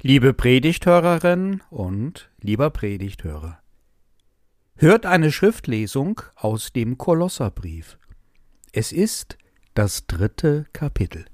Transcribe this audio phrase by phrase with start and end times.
[0.00, 3.60] Liebe Predigthörerin und lieber Predigthörer,
[4.76, 7.98] hört eine Schriftlesung aus dem Kolosserbrief.
[8.70, 9.38] Es ist
[9.74, 11.24] das dritte Kapitel.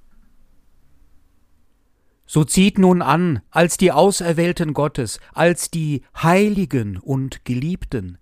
[2.24, 8.17] So zieht nun an, als die Auserwählten Gottes, als die Heiligen und Geliebten,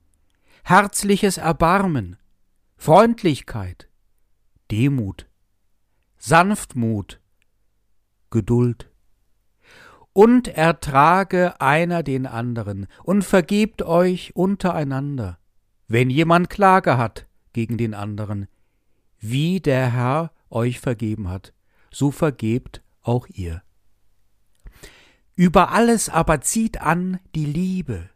[0.64, 2.16] herzliches Erbarmen,
[2.76, 3.88] Freundlichkeit,
[4.72, 5.28] Demut,
[6.18, 7.20] Sanftmut,
[8.30, 8.91] Geduld,
[10.12, 15.38] und ertrage einer den anderen und vergebt euch untereinander,
[15.88, 18.46] wenn jemand Klage hat gegen den anderen,
[19.18, 21.52] wie der Herr euch vergeben hat,
[21.90, 23.62] so vergebt auch ihr.
[25.34, 28.10] Über alles aber zieht an die Liebe,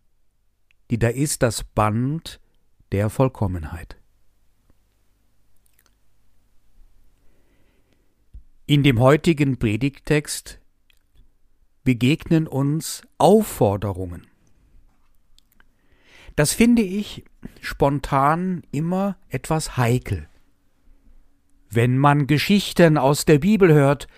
[0.90, 2.40] die da ist das Band
[2.92, 3.96] der Vollkommenheit.
[8.66, 10.60] In dem heutigen Predigttext
[11.86, 14.26] begegnen uns Aufforderungen.
[16.34, 17.24] Das finde ich
[17.60, 20.28] spontan immer etwas heikel.
[21.70, 24.08] Wenn man Geschichten aus der Bibel hört,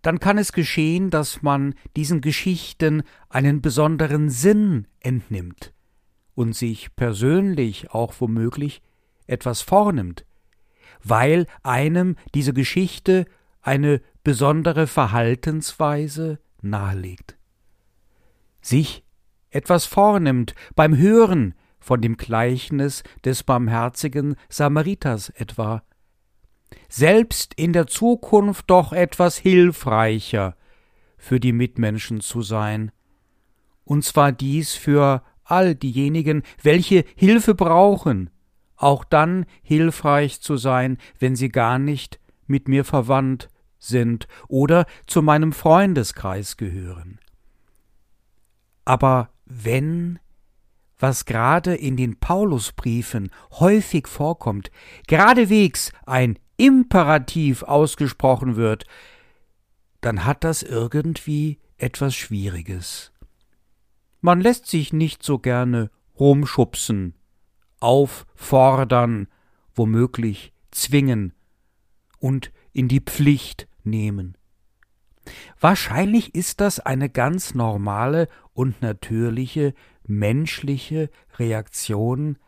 [0.00, 5.74] dann kann es geschehen, dass man diesen Geschichten einen besonderen Sinn entnimmt
[6.34, 8.80] und sich persönlich auch womöglich
[9.26, 10.24] etwas vornimmt,
[11.02, 13.26] weil einem diese Geschichte
[13.60, 17.36] eine besondere Verhaltensweise nahelegt.
[18.60, 19.04] Sich
[19.50, 25.82] etwas vornimmt beim Hören von dem Gleichnis des barmherzigen Samariters etwa,
[26.88, 30.56] selbst in der Zukunft doch etwas hilfreicher
[31.18, 32.90] für die Mitmenschen zu sein,
[33.84, 38.30] und zwar dies für all diejenigen, welche Hilfe brauchen,
[38.76, 43.48] auch dann hilfreich zu sein, wenn sie gar nicht mit mir verwandt
[43.88, 47.18] sind oder zu meinem Freundeskreis gehören.
[48.84, 50.18] Aber wenn,
[50.98, 54.70] was gerade in den Paulusbriefen häufig vorkommt,
[55.06, 58.84] geradewegs ein Imperativ ausgesprochen wird,
[60.00, 63.12] dann hat das irgendwie etwas Schwieriges.
[64.20, 67.14] Man lässt sich nicht so gerne rumschubsen,
[67.80, 69.28] auffordern,
[69.74, 71.34] womöglich zwingen
[72.18, 74.36] und in die Pflicht nehmen.
[75.58, 79.74] Wahrscheinlich ist das eine ganz normale und natürliche
[80.06, 82.38] menschliche Reaktion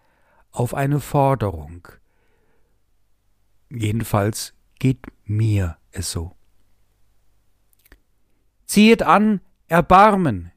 [0.51, 1.89] auf eine Forderung.
[3.71, 6.37] Jedenfalls geht mir es so.
[8.67, 10.53] Ziehet an Erbarmen,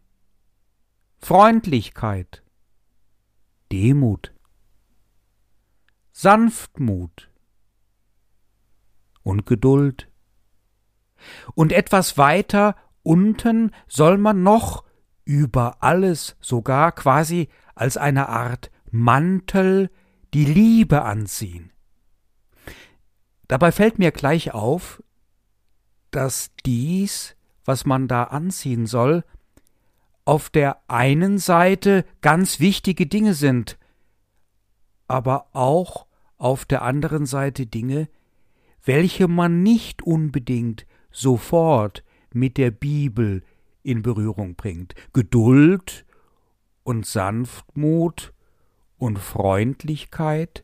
[1.19, 2.43] Freundlichkeit,
[3.71, 4.33] Demut,
[6.11, 7.29] Sanftmut
[9.23, 10.08] und Geduld.
[11.55, 14.83] Und etwas weiter unten soll man noch
[15.25, 19.89] über alles sogar quasi als eine Art Mantel
[20.33, 21.71] die Liebe anziehen.
[23.47, 25.01] Dabei fällt mir gleich auf,
[26.11, 29.23] dass dies, was man da anziehen soll,
[30.25, 33.77] auf der einen Seite ganz wichtige Dinge sind,
[35.07, 36.05] aber auch
[36.37, 38.09] auf der anderen Seite Dinge,
[38.83, 42.03] welche man nicht unbedingt sofort
[42.33, 43.43] mit der Bibel
[43.83, 44.93] in Berührung bringt.
[45.13, 46.05] Geduld
[46.83, 48.33] und Sanftmut
[48.97, 50.63] und Freundlichkeit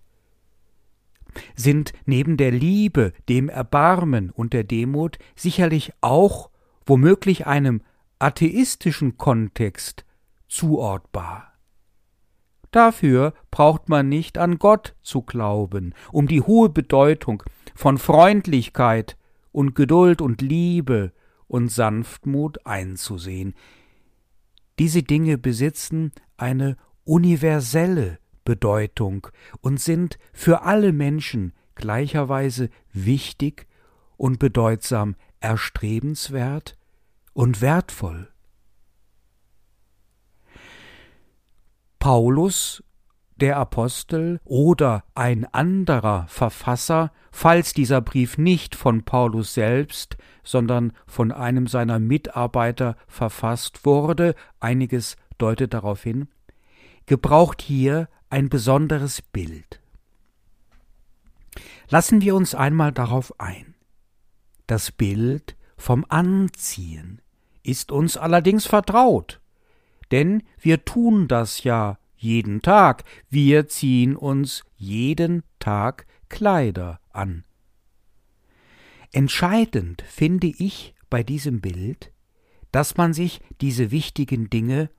[1.56, 6.50] sind neben der Liebe, dem Erbarmen und der Demut sicherlich auch
[6.86, 7.82] womöglich einem
[8.20, 10.06] atheistischen Kontext
[10.48, 11.52] zuortbar.
[12.72, 19.18] Dafür braucht man nicht an Gott zu glauben, um die hohe Bedeutung von Freundlichkeit
[19.56, 21.14] und Geduld und Liebe
[21.48, 23.54] und Sanftmut einzusehen.
[24.80, 29.28] Diese Dinge besitzen eine universelle Bedeutung
[29.62, 33.66] und sind für alle Menschen gleicherweise wichtig
[34.18, 36.78] und bedeutsam erstrebenswert
[37.32, 38.28] und wertvoll.
[42.00, 42.84] Paulus
[43.42, 51.32] der Apostel oder ein anderer Verfasser, falls dieser Brief nicht von Paulus selbst, sondern von
[51.32, 56.30] einem seiner Mitarbeiter verfasst wurde, einiges deutet darauf hin,
[57.06, 59.82] gebraucht hier ein besonderes Bild.
[61.90, 63.76] Lassen wir uns einmal darauf ein.
[64.68, 67.22] Das Bild vom Anziehen
[67.64, 69.42] ist uns allerdings vertraut,
[70.12, 73.04] denn wir tun das ja jeden Tag.
[73.30, 77.44] Wir ziehen uns jeden Tag Kleider an.
[79.12, 82.12] Entscheidend finde ich bei diesem Bild,
[82.72, 84.90] dass man sich diese wichtigen Dinge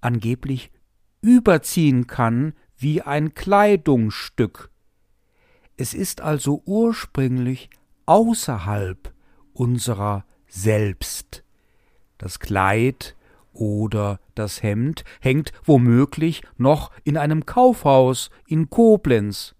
[0.00, 0.70] angeblich
[1.20, 4.70] überziehen kann wie ein Kleidungsstück.
[5.76, 7.70] Es ist also ursprünglich
[8.06, 9.12] außerhalb
[9.52, 11.44] unserer selbst.
[12.18, 13.16] Das Kleid
[13.52, 19.54] oder das Hemd hängt womöglich noch in einem Kaufhaus in Koblenz,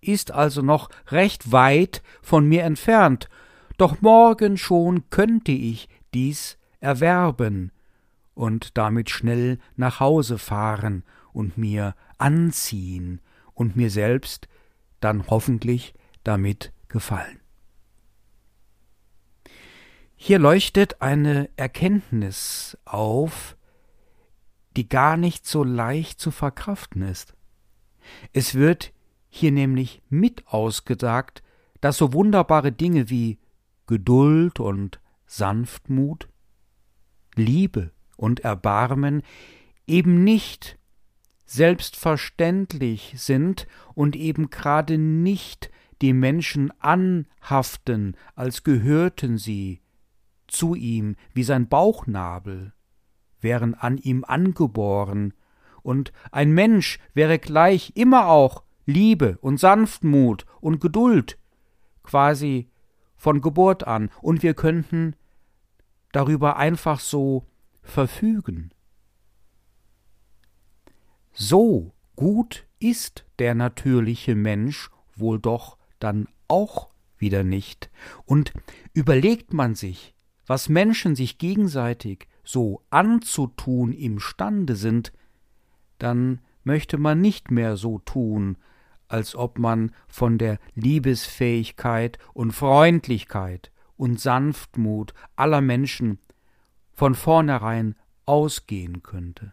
[0.00, 3.28] ist also noch recht weit von mir entfernt,
[3.76, 7.72] doch morgen schon könnte ich dies erwerben
[8.34, 13.20] und damit schnell nach Hause fahren und mir anziehen
[13.54, 14.48] und mir selbst
[15.00, 15.94] dann hoffentlich
[16.24, 17.40] damit gefallen.
[20.20, 23.56] Hier leuchtet eine Erkenntnis auf,
[24.76, 27.34] die gar nicht so leicht zu verkraften ist.
[28.32, 28.92] Es wird
[29.28, 31.44] hier nämlich mit ausgesagt,
[31.80, 33.38] dass so wunderbare Dinge wie
[33.86, 36.28] Geduld und Sanftmut,
[37.36, 39.22] Liebe und Erbarmen
[39.86, 40.78] eben nicht
[41.46, 45.70] selbstverständlich sind und eben gerade nicht
[46.02, 49.80] die Menschen anhaften, als gehörten sie
[50.48, 52.72] zu ihm wie sein Bauchnabel,
[53.40, 55.34] wären an ihm angeboren,
[55.82, 61.38] und ein Mensch wäre gleich immer auch Liebe und Sanftmut und Geduld,
[62.02, 62.68] quasi
[63.16, 65.14] von Geburt an, und wir könnten
[66.12, 67.46] darüber einfach so
[67.82, 68.70] verfügen.
[71.32, 77.90] So gut ist der natürliche Mensch wohl doch dann auch wieder nicht.
[78.24, 78.52] Und
[78.92, 80.14] überlegt man sich,
[80.48, 85.12] was Menschen sich gegenseitig so anzutun imstande sind,
[85.98, 88.56] dann möchte man nicht mehr so tun,
[89.08, 96.18] als ob man von der Liebesfähigkeit und Freundlichkeit und Sanftmut aller Menschen
[96.92, 97.94] von vornherein
[98.24, 99.52] ausgehen könnte.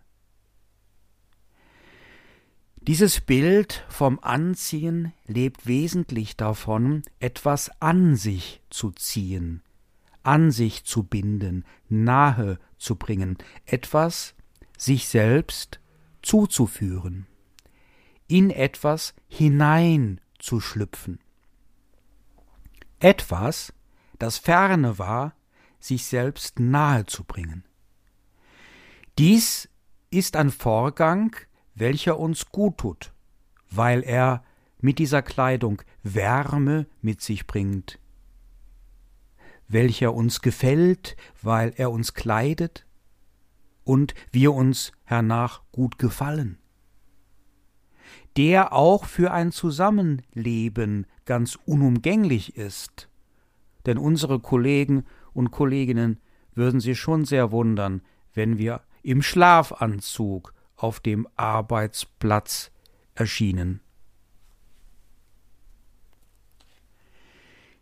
[2.88, 9.64] Dieses Bild vom Anziehen lebt wesentlich davon, etwas an sich zu ziehen,
[10.26, 14.36] an sich zu binden, nahe zu bringen, etwas
[14.78, 15.80] sich selbst
[16.22, 17.28] zuzuführen,
[18.28, 21.20] in etwas hineinzuschlüpfen.
[23.00, 23.74] Etwas,
[24.18, 25.36] das ferne war,
[25.80, 27.64] sich selbst nahe zu bringen.
[29.18, 29.70] Dies
[30.10, 31.36] ist ein Vorgang,
[31.76, 33.14] welcher uns gut tut,
[33.70, 34.44] weil er
[34.80, 38.00] mit dieser Kleidung Wärme mit sich bringt,
[39.68, 42.86] welcher uns gefällt, weil er uns kleidet
[43.84, 46.58] und wir uns hernach gut gefallen,
[48.38, 53.10] der auch für ein Zusammenleben ganz unumgänglich ist,
[53.86, 56.20] denn unsere Kollegen und Kolleginnen
[56.54, 58.02] würden sich schon sehr wundern,
[58.34, 62.72] wenn wir im Schlafanzug auf dem Arbeitsplatz
[63.14, 63.82] erschienen.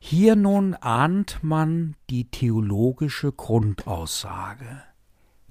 [0.06, 4.84] Hier nun ahnt man die theologische Grundaussage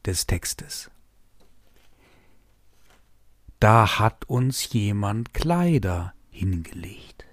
[0.04, 0.90] des Textes.
[3.58, 7.24] Da hat uns jemand Kleider hingelegt.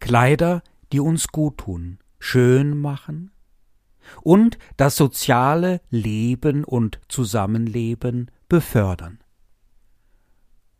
[0.00, 3.30] Kleider, die uns gut tun, schön machen
[4.24, 9.20] und das soziale Leben und Zusammenleben befördern.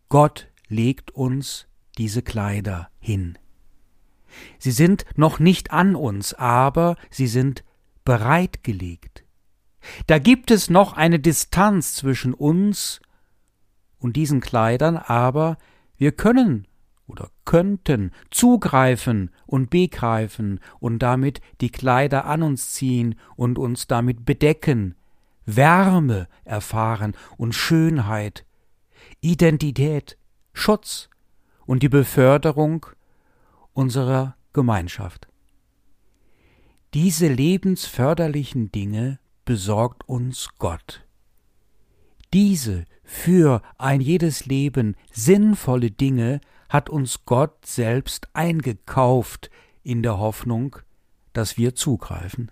[0.08, 1.68] Gott legt uns
[1.98, 3.38] diese Kleider hin.
[4.58, 7.64] Sie sind noch nicht an uns, aber sie sind
[8.04, 9.24] bereitgelegt.
[10.06, 13.00] Da gibt es noch eine Distanz zwischen uns
[13.98, 15.56] und diesen Kleidern, aber
[15.96, 16.66] wir können
[17.06, 24.26] oder könnten zugreifen und begreifen und damit die Kleider an uns ziehen und uns damit
[24.26, 24.94] bedecken,
[25.46, 28.44] Wärme erfahren und Schönheit,
[29.22, 30.18] Identität,
[30.52, 31.08] Schutz
[31.64, 32.86] und die Beförderung
[33.78, 35.28] unserer Gemeinschaft.
[36.94, 41.06] Diese lebensförderlichen Dinge besorgt uns Gott.
[42.32, 49.48] Diese für ein jedes Leben sinnvolle Dinge hat uns Gott selbst eingekauft
[49.84, 50.78] in der Hoffnung,
[51.32, 52.50] dass wir zugreifen.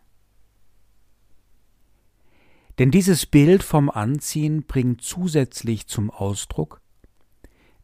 [2.78, 6.80] Denn dieses Bild vom Anziehen bringt zusätzlich zum Ausdruck,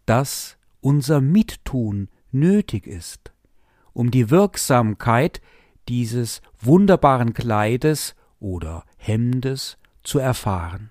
[0.06, 3.31] dass unser Mittun nötig ist,
[3.92, 5.40] um die Wirksamkeit
[5.88, 10.90] dieses wunderbaren Kleides oder Hemdes zu erfahren.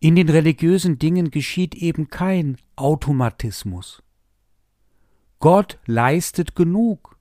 [0.00, 4.02] In den religiösen Dingen geschieht eben kein Automatismus.
[5.40, 7.18] Gott leistet genug,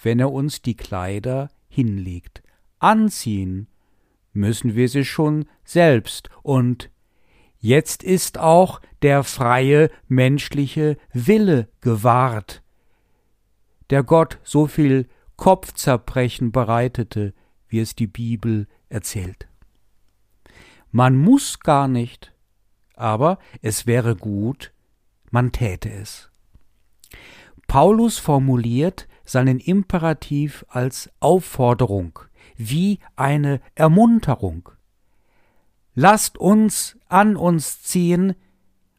[0.00, 2.42] wenn er uns die Kleider hinlegt.
[2.78, 3.68] Anziehen
[4.32, 6.90] müssen wir sie schon selbst und
[7.58, 12.62] jetzt ist auch der freie menschliche Wille gewahrt,
[13.90, 17.34] der Gott so viel Kopfzerbrechen bereitete,
[17.68, 19.48] wie es die Bibel erzählt.
[20.90, 22.32] Man muss gar nicht,
[22.94, 24.72] aber es wäre gut,
[25.30, 26.30] man täte es.
[27.66, 32.20] Paulus formuliert seinen Imperativ als Aufforderung,
[32.56, 34.68] wie eine Ermunterung.
[35.94, 38.34] Lasst uns an uns ziehen,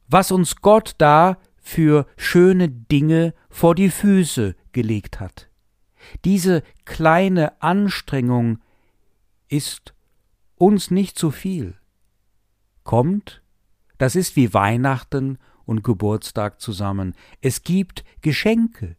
[0.08, 5.50] was uns Gott da für schöne Dinge vor die Füße gelegt hat.
[6.26, 8.60] Diese kleine Anstrengung
[9.48, 9.96] ist
[10.56, 11.76] uns nicht zu viel.
[12.84, 13.42] Kommt,
[13.98, 17.16] das ist wie Weihnachten und Geburtstag zusammen.
[17.42, 18.98] Es gibt Geschenke.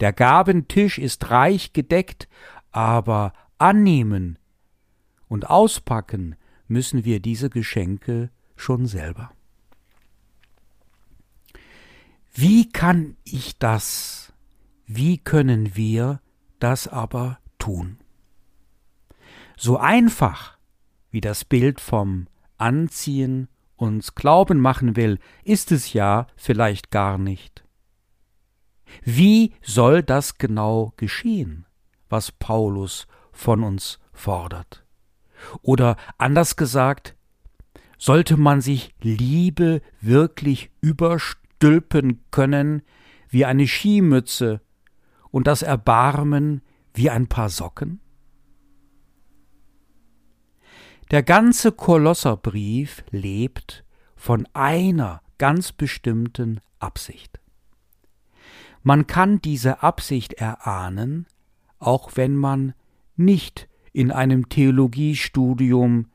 [0.00, 2.26] Der Gabentisch ist reich gedeckt,
[2.72, 4.38] aber annehmen
[5.28, 6.36] und auspacken
[6.68, 9.30] müssen wir diese Geschenke schon selber.
[12.38, 14.25] Wie kann ich das,
[14.86, 16.20] wie können wir
[16.58, 17.98] das aber tun?
[19.56, 20.58] So einfach,
[21.10, 22.26] wie das Bild vom
[22.56, 27.64] Anziehen uns glauben machen will, ist es ja vielleicht gar nicht.
[29.02, 31.66] Wie soll das genau geschehen,
[32.08, 34.84] was Paulus von uns fordert?
[35.62, 37.16] Oder anders gesagt,
[37.98, 42.82] sollte man sich Liebe wirklich überstülpen können
[43.28, 44.60] wie eine Skimütze
[45.30, 46.62] und das Erbarmen
[46.94, 48.00] wie ein paar Socken?
[51.10, 53.84] Der ganze Kolosserbrief lebt
[54.16, 57.38] von einer ganz bestimmten Absicht.
[58.82, 61.26] Man kann diese Absicht erahnen,
[61.78, 62.74] auch wenn man
[63.16, 66.06] nicht in einem Theologiestudium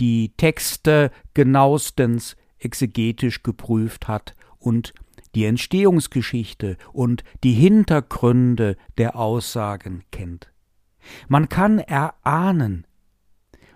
[0.00, 4.92] die Texte genauestens exegetisch geprüft hat und
[5.34, 10.52] die Entstehungsgeschichte und die Hintergründe der Aussagen kennt.
[11.28, 12.86] Man kann erahnen,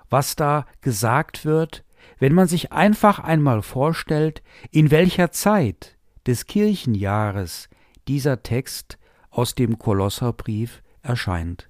[0.08, 1.84] was da gesagt wird,
[2.18, 5.96] wenn man sich einfach einmal vorstellt, in welcher Zeit
[6.26, 7.68] des Kirchenjahres
[8.08, 8.98] dieser Text
[9.30, 11.68] aus dem Kolosserbrief erscheint.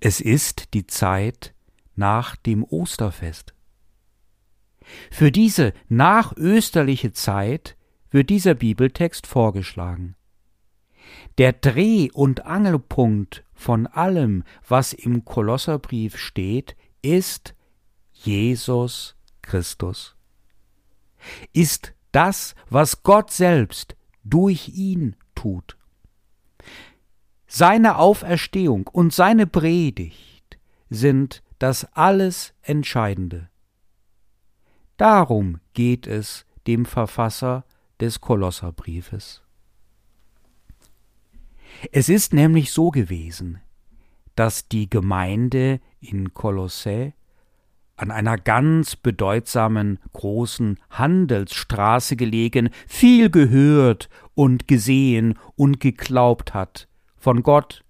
[0.00, 1.54] Es ist die Zeit
[1.94, 3.54] nach dem Osterfest.
[5.10, 7.76] Für diese nachösterliche Zeit
[8.12, 10.14] wird dieser Bibeltext vorgeschlagen.
[11.38, 17.54] Der Dreh- und Angelpunkt von allem, was im Kolosserbrief steht, ist
[18.12, 20.14] Jesus Christus.
[21.52, 25.76] Ist das, was Gott selbst durch ihn tut.
[27.46, 33.48] Seine Auferstehung und seine Predigt sind das alles Entscheidende.
[34.96, 37.64] Darum geht es dem Verfasser
[38.02, 39.42] des Kolosserbriefes.
[41.92, 43.60] Es ist nämlich so gewesen,
[44.34, 47.12] dass die Gemeinde in Kolossä
[47.94, 57.44] an einer ganz bedeutsamen großen Handelsstraße gelegen, viel gehört und gesehen und geglaubt hat von
[57.44, 57.84] Gott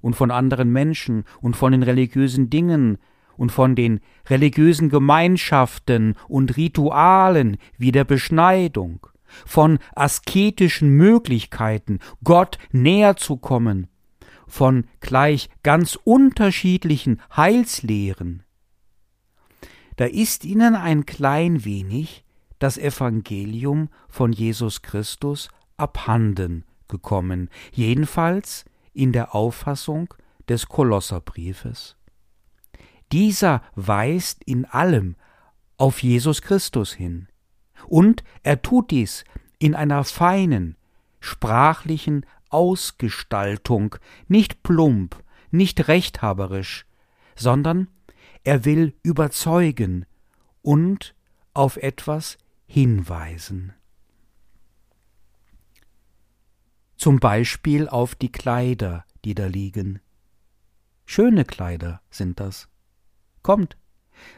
[0.00, 2.96] und von anderen Menschen und von den religiösen Dingen
[3.36, 4.00] und von den
[4.30, 9.06] religiösen Gemeinschaften und Ritualen wie der Beschneidung
[9.46, 13.88] von asketischen Möglichkeiten, Gott näher zu kommen,
[14.46, 18.42] von gleich ganz unterschiedlichen Heilslehren.
[19.96, 22.24] Da ist ihnen ein klein wenig
[22.58, 30.12] das Evangelium von Jesus Christus abhanden gekommen, jedenfalls in der Auffassung
[30.48, 31.96] des Kolosserbriefes.
[33.12, 35.16] Dieser weist in allem
[35.76, 37.28] auf Jesus Christus hin.
[37.86, 39.24] Und er tut dies
[39.58, 40.76] in einer feinen,
[41.20, 43.96] sprachlichen Ausgestaltung,
[44.28, 46.86] nicht plump, nicht rechthaberisch,
[47.36, 47.88] sondern
[48.44, 50.06] er will überzeugen
[50.62, 51.14] und
[51.54, 53.72] auf etwas hinweisen.
[56.96, 60.00] Zum Beispiel auf die Kleider, die da liegen.
[61.06, 62.68] Schöne Kleider sind das.
[63.42, 63.76] Kommt,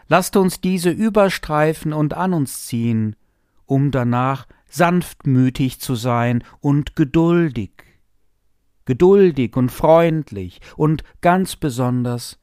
[0.09, 3.17] lasst uns diese überstreifen und an uns ziehen,
[3.66, 7.73] um danach sanftmütig zu sein und geduldig,
[8.85, 12.38] geduldig und freundlich und ganz besonders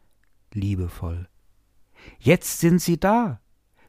[0.54, 1.28] liebevoll.
[2.20, 3.42] Jetzt sind sie da.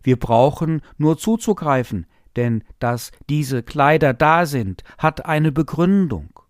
[0.03, 2.07] Wir brauchen nur zuzugreifen,
[2.37, 6.41] denn dass diese Kleider da sind, hat eine Begründung.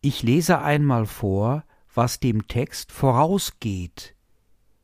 [0.00, 4.14] Ich lese einmal vor, was dem Text vorausgeht,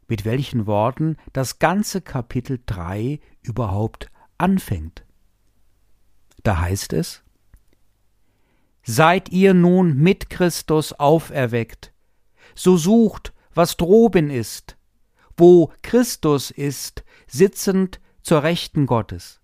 [0.09, 4.11] mit welchen Worten das ganze Kapitel 3 überhaupt
[4.43, 5.05] anfängt.
[6.43, 7.23] Da heißt es,
[8.85, 11.93] Seid ihr nun mit Christus auferweckt,
[12.57, 14.77] so sucht, was droben ist,
[15.37, 19.41] wo Christus ist, sitzend zur Rechten Gottes.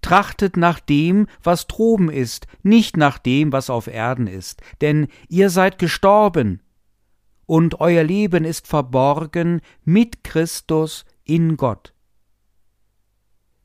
[0.00, 5.50] Trachtet nach dem, was droben ist, nicht nach dem, was auf Erden ist, denn ihr
[5.50, 6.62] seid gestorben,
[7.44, 11.91] und euer Leben ist verborgen mit Christus in Gott.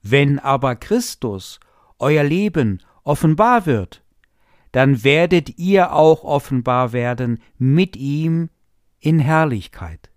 [0.01, 1.59] Wenn aber Christus,
[1.99, 4.03] euer Leben, offenbar wird,
[4.71, 8.49] dann werdet ihr auch offenbar werden mit ihm
[8.99, 10.09] in Herrlichkeit.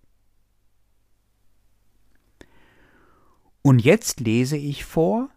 [3.61, 5.29] Und jetzt lese ich vor,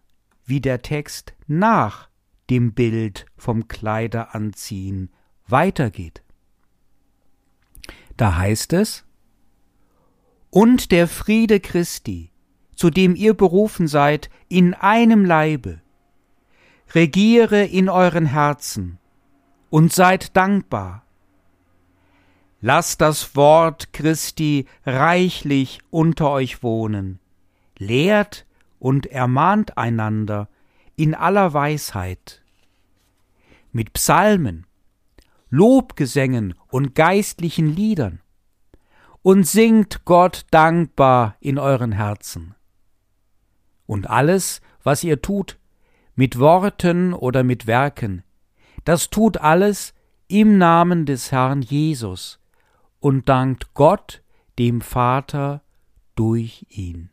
[0.45, 2.09] wie der Text nach
[2.49, 5.11] dem Bild vom Kleideranziehen
[5.47, 6.23] weitergeht.
[8.17, 9.05] Da heißt es,
[10.49, 12.31] und der Friede Christi,
[12.75, 15.81] zu dem ihr berufen seid, in einem Leibe,
[16.93, 18.99] regiere in euren Herzen
[19.69, 21.03] und seid dankbar.
[22.61, 27.19] Lasst das Wort Christi reichlich unter euch wohnen,
[27.77, 28.45] lehrt
[28.79, 30.47] und ermahnt einander
[30.95, 32.41] in aller Weisheit.
[33.71, 34.65] Mit Psalmen,
[35.49, 38.21] Lobgesängen und geistlichen Liedern
[39.21, 42.55] und singt Gott dankbar in euren Herzen.
[43.85, 45.59] Und alles, was ihr tut,
[46.15, 48.23] mit Worten oder mit Werken,
[48.83, 49.93] das tut alles
[50.27, 52.39] im Namen des Herrn Jesus
[52.99, 54.23] und dankt Gott,
[54.57, 55.61] dem Vater,
[56.15, 57.09] durch ihn.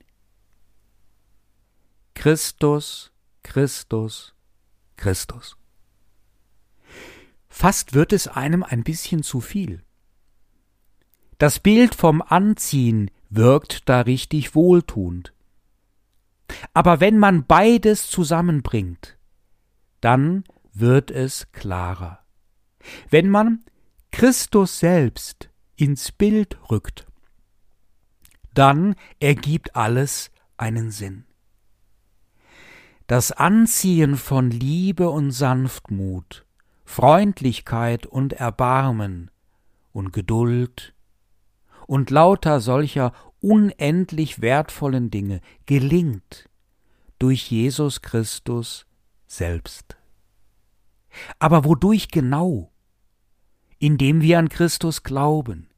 [2.14, 3.12] Christus,
[3.43, 4.35] Christus,
[4.97, 5.57] Christus.
[7.49, 9.83] Fast wird es einem ein bisschen zu viel.
[11.38, 15.32] Das Bild vom Anziehen wirkt da richtig wohltuend.
[16.75, 19.17] Aber wenn man beides zusammenbringt,
[20.00, 22.21] dann wird es klarer.
[23.10, 23.65] Wenn man
[24.10, 27.06] Christus selbst ins Bild rückt,
[28.54, 31.25] dann ergibt alles einen Sinn.
[33.06, 36.47] Das Anziehen von Liebe und Sanftmut,
[36.84, 39.30] Freundlichkeit und Erbarmen
[39.93, 40.95] und Geduld
[41.86, 43.12] und lauter solcher
[43.43, 46.49] unendlich wertvollen Dinge gelingt
[47.19, 48.87] durch Jesus Christus
[49.26, 49.97] selbst.
[51.39, 52.73] Aber wodurch genau?
[53.78, 55.69] Indem wir an Christus glauben,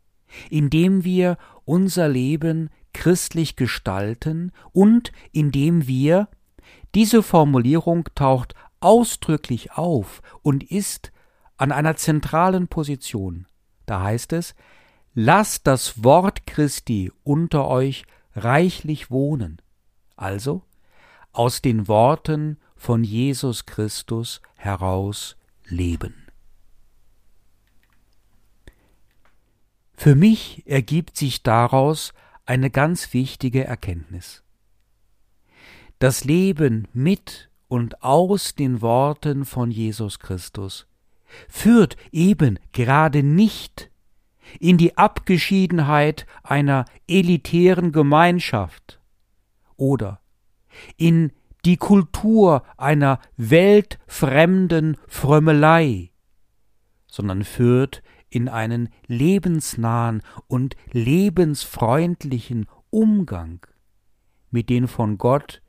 [0.50, 6.28] indem wir unser Leben christlich gestalten und indem wir,
[6.94, 11.12] diese Formulierung taucht ausdrücklich auf und ist
[11.56, 13.46] an einer zentralen Position.
[13.86, 14.54] Da heißt es,
[15.14, 19.62] lasst das Wort Christi unter euch reichlich wohnen.
[20.16, 20.62] Also
[21.32, 26.14] aus den Worten von Jesus Christus heraus leben.
[29.96, 32.12] Für mich ergibt sich daraus
[32.46, 34.42] eine ganz wichtige Erkenntnis.
[35.98, 40.86] Das Leben mit und aus den Worten von Jesus Christus
[41.48, 43.90] führt eben gerade nicht
[44.60, 49.00] in die Abgeschiedenheit einer elitären Gemeinschaft
[49.76, 50.20] oder
[50.96, 51.32] in
[51.64, 56.10] die Kultur einer weltfremden Frömmelei,
[57.06, 63.66] sondern führt in einen lebensnahen und lebensfreundlichen Umgang
[64.50, 65.62] mit den von Gott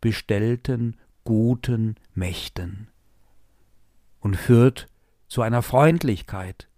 [0.00, 2.88] bestellten guten Mächten
[4.20, 4.88] und führt
[5.28, 6.69] zu einer Freundlichkeit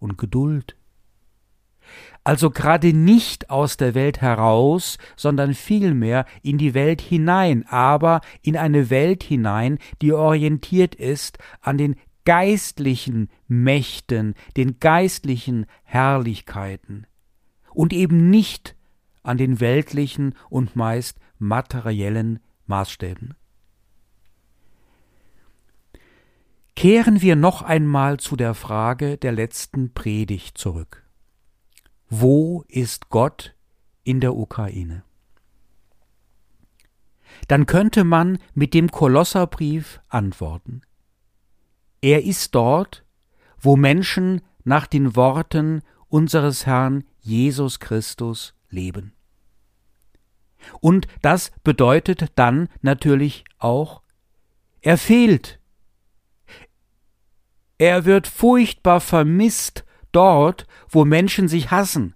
[0.00, 0.76] und Geduld
[2.24, 8.56] also gerade nicht aus der Welt heraus, sondern vielmehr in die Welt hinein, aber in
[8.56, 17.06] eine Welt hinein, die orientiert ist an den geistlichen Mächten, den geistlichen Herrlichkeiten
[17.72, 18.76] und eben nicht
[19.22, 23.34] an den weltlichen und meist materiellen Maßstäben.
[26.76, 31.04] Kehren wir noch einmal zu der Frage der letzten Predigt zurück.
[32.08, 33.54] Wo ist Gott
[34.02, 35.04] in der Ukraine?
[37.48, 40.82] Dann könnte man mit dem Kolosserbrief antworten.
[42.00, 43.04] Er ist dort,
[43.58, 49.12] wo Menschen nach den Worten unseres Herrn Jesus Christus leben.
[50.80, 54.02] Und das bedeutet dann natürlich auch,
[54.80, 55.59] er fehlt.
[57.80, 62.14] Er wird furchtbar vermisst dort, wo Menschen sich hassen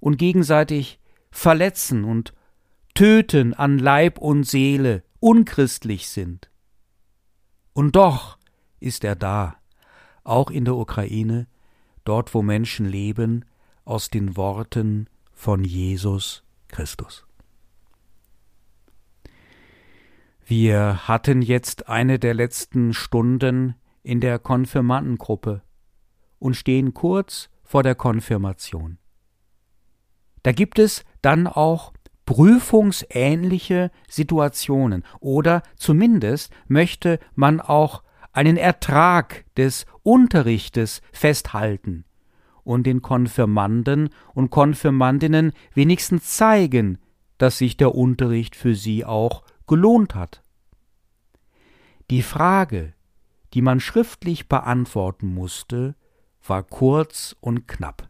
[0.00, 0.98] und gegenseitig
[1.30, 2.32] verletzen und
[2.94, 6.50] töten an Leib und Seele, unchristlich sind.
[7.74, 8.38] Und doch
[8.80, 9.58] ist er da,
[10.24, 11.46] auch in der Ukraine,
[12.04, 13.44] dort wo Menschen leben,
[13.84, 17.26] aus den Worten von Jesus Christus.
[20.46, 23.74] Wir hatten jetzt eine der letzten Stunden
[24.06, 25.62] in der Konfirmandengruppe
[26.38, 28.98] und stehen kurz vor der Konfirmation.
[30.44, 31.92] Da gibt es dann auch
[32.24, 42.04] prüfungsähnliche Situationen oder zumindest möchte man auch einen Ertrag des Unterrichtes festhalten
[42.62, 46.98] und den Konfirmanden und Konfirmandinnen wenigstens zeigen,
[47.38, 50.44] dass sich der Unterricht für sie auch gelohnt hat.
[52.08, 52.92] Die Frage,
[53.54, 55.94] die man schriftlich beantworten musste,
[56.46, 58.08] war kurz und knapp.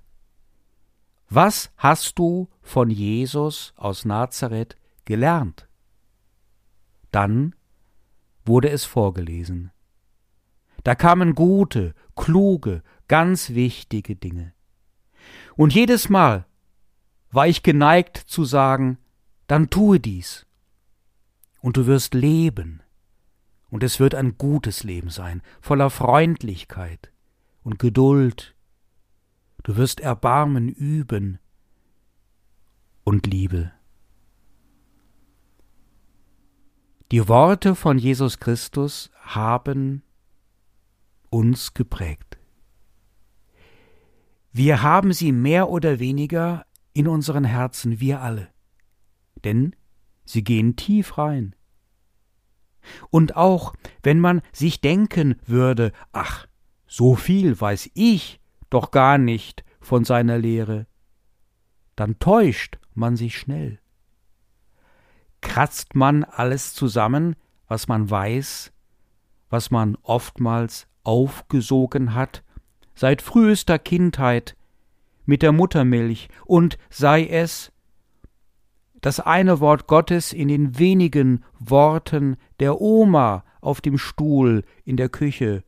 [1.29, 5.68] Was hast du von Jesus aus Nazareth gelernt?
[7.11, 7.55] Dann
[8.44, 9.72] wurde es vorgelesen.
[10.85, 14.53] Da kamen gute, kluge, ganz wichtige Dinge.
[15.57, 16.46] Und jedes Mal
[17.31, 18.99] war ich geneigt zu sagen,
[19.49, 20.46] dann tue dies,
[21.61, 22.83] und du wirst leben,
[23.70, 27.12] und es wird ein gutes Leben sein, voller Freundlichkeit
[27.62, 28.55] und Geduld.
[29.64, 31.38] Du wirst Erbarmen üben
[33.05, 33.72] und Liebe.
[37.11, 40.02] Die Worte von Jesus Christus haben
[41.31, 42.38] uns geprägt.
[44.52, 48.48] Wir haben sie mehr oder weniger in unseren Herzen, wir alle,
[49.44, 49.74] denn
[50.24, 51.56] sie gehen tief rein.
[53.11, 56.46] Und auch wenn man sich denken würde, ach,
[56.87, 60.87] so viel weiß ich doch gar nicht von seiner Lehre,
[61.94, 63.79] dann täuscht man sich schnell.
[65.40, 67.37] Kratzt man alles zusammen,
[67.68, 68.72] was man weiß,
[69.49, 72.42] was man oftmals aufgesogen hat,
[72.94, 74.57] seit frühester Kindheit,
[75.25, 77.72] mit der Muttermilch, und sei es
[79.07, 85.09] das eine Wort Gottes in den wenigen Worten der Oma auf dem Stuhl in der
[85.09, 85.62] Küche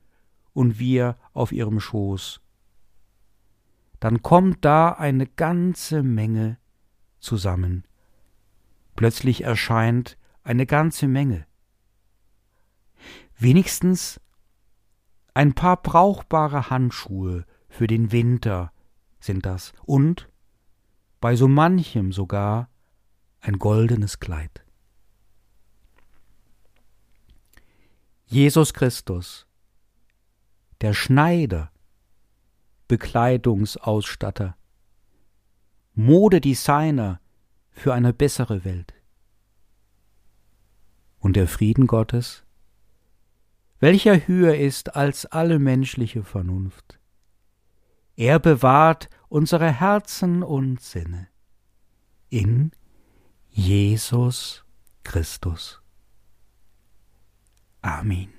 [0.54, 2.40] und wir auf ihrem Schoß.
[4.00, 6.58] Dann kommt da eine ganze Menge
[7.20, 7.84] zusammen.
[8.96, 11.46] Plötzlich erscheint eine ganze Menge.
[13.38, 14.20] Wenigstens
[15.32, 18.72] ein paar brauchbare Handschuhe für den Winter
[19.20, 20.28] sind das und
[21.20, 22.68] bei so manchem sogar
[23.40, 24.64] ein goldenes Kleid.
[28.26, 29.46] Jesus Christus,
[30.80, 31.72] der Schneider,
[32.86, 34.56] Bekleidungsausstatter,
[35.94, 37.20] Modedesigner
[37.70, 38.94] für eine bessere Welt.
[41.18, 42.44] Und der Frieden Gottes,
[43.80, 46.98] welcher höher ist als alle menschliche Vernunft.
[48.16, 51.28] Er bewahrt unsere Herzen und Sinne
[52.30, 52.72] in
[53.58, 54.62] Jesus
[55.02, 55.80] Christus.
[57.82, 58.37] Amen.